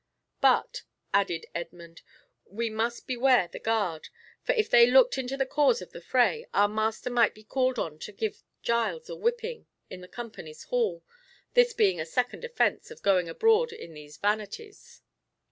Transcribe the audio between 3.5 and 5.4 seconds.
guard, for if they looked into